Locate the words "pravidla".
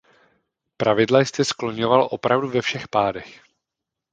0.77-1.19